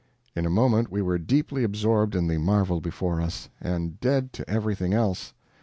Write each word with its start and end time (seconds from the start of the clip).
In 0.35 0.47
a 0.47 0.49
moment 0.49 0.89
we 0.91 1.03
were 1.03 1.19
deeply 1.19 1.63
absorbed 1.63 2.15
in 2.15 2.25
the 2.25 2.39
marvel 2.39 2.81
before 2.81 3.21
us, 3.21 3.49
and 3.61 3.99
dead 3.99 4.33
to 4.33 4.49
everything 4.49 4.95
else. 4.95 5.35